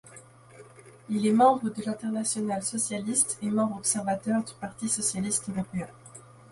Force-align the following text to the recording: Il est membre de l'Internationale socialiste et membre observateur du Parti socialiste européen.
Il 1.11 1.27
est 1.27 1.31
membre 1.31 1.69
de 1.69 1.83
l'Internationale 1.83 2.63
socialiste 2.63 3.37
et 3.43 3.51
membre 3.51 3.75
observateur 3.75 4.43
du 4.43 4.53
Parti 4.59 4.89
socialiste 4.89 5.47
européen. 5.49 5.89